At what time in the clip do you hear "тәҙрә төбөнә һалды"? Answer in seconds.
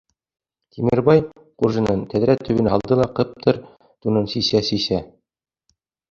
2.13-2.97